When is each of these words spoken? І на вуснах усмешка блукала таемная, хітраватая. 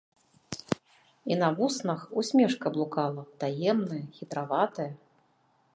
І 1.25 1.33
на 1.41 1.49
вуснах 1.59 1.99
усмешка 2.23 2.67
блукала 2.77 3.23
таемная, 3.45 4.03
хітраватая. 4.19 4.91